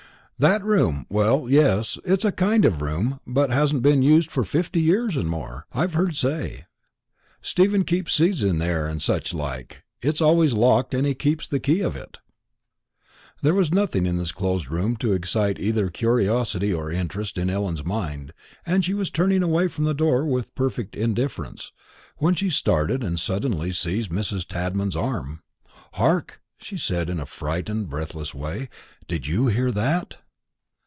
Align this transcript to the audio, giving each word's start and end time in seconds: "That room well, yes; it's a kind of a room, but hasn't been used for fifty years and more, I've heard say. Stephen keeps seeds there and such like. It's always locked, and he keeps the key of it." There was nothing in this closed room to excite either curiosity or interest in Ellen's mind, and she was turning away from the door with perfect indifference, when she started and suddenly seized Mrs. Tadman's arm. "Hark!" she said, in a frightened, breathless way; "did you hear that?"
"That 0.41 0.63
room 0.63 1.05
well, 1.07 1.47
yes; 1.47 1.99
it's 2.03 2.25
a 2.25 2.31
kind 2.31 2.65
of 2.65 2.81
a 2.81 2.85
room, 2.85 3.19
but 3.27 3.51
hasn't 3.51 3.83
been 3.83 4.01
used 4.01 4.31
for 4.31 4.43
fifty 4.43 4.81
years 4.81 5.15
and 5.15 5.29
more, 5.29 5.67
I've 5.71 5.93
heard 5.93 6.15
say. 6.15 6.65
Stephen 7.43 7.83
keeps 7.83 8.15
seeds 8.15 8.41
there 8.41 8.87
and 8.87 8.99
such 9.03 9.35
like. 9.35 9.83
It's 10.01 10.19
always 10.19 10.53
locked, 10.53 10.95
and 10.95 11.05
he 11.05 11.13
keeps 11.13 11.47
the 11.47 11.59
key 11.59 11.81
of 11.81 11.95
it." 11.95 12.17
There 13.43 13.53
was 13.53 13.71
nothing 13.71 14.07
in 14.07 14.17
this 14.17 14.31
closed 14.31 14.67
room 14.71 14.95
to 14.95 15.13
excite 15.13 15.59
either 15.59 15.91
curiosity 15.91 16.73
or 16.73 16.89
interest 16.89 17.37
in 17.37 17.47
Ellen's 17.51 17.85
mind, 17.85 18.33
and 18.65 18.83
she 18.83 18.95
was 18.95 19.11
turning 19.11 19.43
away 19.43 19.67
from 19.67 19.83
the 19.85 19.93
door 19.93 20.25
with 20.25 20.55
perfect 20.55 20.95
indifference, 20.95 21.71
when 22.17 22.33
she 22.33 22.49
started 22.49 23.03
and 23.03 23.19
suddenly 23.19 23.71
seized 23.71 24.09
Mrs. 24.09 24.47
Tadman's 24.47 24.95
arm. 24.97 25.43
"Hark!" 25.93 26.41
she 26.57 26.77
said, 26.77 27.11
in 27.11 27.19
a 27.19 27.27
frightened, 27.27 27.89
breathless 27.89 28.33
way; 28.33 28.69
"did 29.07 29.27
you 29.27 29.45
hear 29.45 29.69
that?" 29.73 30.17